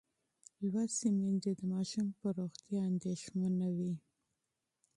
لوستې 0.71 1.07
میندې 1.17 1.51
د 1.59 1.61
ماشوم 1.73 2.07
پر 2.19 2.31
روغتیا 2.39 2.81
اندېښمنه 2.91 3.67
وي. 3.77 3.93